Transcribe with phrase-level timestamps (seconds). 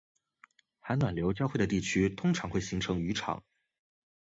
[0.79, 3.43] 寒暖流交汇的地区通常会形成渔场